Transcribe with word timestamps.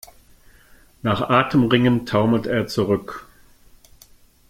Nach 1.03 1.21
Atem 1.29 1.65
ringend 1.65 2.09
taumelt 2.09 2.47
er 2.47 2.65
zurück. 2.65 3.27